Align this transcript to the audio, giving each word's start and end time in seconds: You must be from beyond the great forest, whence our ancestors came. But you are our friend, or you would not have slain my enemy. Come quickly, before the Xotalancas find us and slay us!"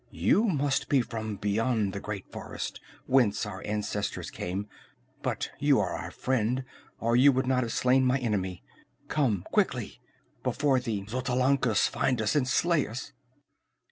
You 0.09 0.45
must 0.45 0.89
be 0.89 1.01
from 1.01 1.35
beyond 1.35 1.93
the 1.93 1.99
great 1.99 2.25
forest, 2.31 2.81
whence 3.05 3.45
our 3.45 3.61
ancestors 3.67 4.31
came. 4.31 4.67
But 5.21 5.51
you 5.59 5.79
are 5.79 5.95
our 5.95 6.09
friend, 6.09 6.65
or 6.99 7.15
you 7.15 7.31
would 7.31 7.45
not 7.45 7.61
have 7.61 7.71
slain 7.71 8.03
my 8.03 8.17
enemy. 8.17 8.63
Come 9.09 9.43
quickly, 9.51 10.01
before 10.41 10.79
the 10.79 11.05
Xotalancas 11.05 11.87
find 11.87 12.19
us 12.19 12.35
and 12.35 12.47
slay 12.47 12.87
us!" 12.87 13.11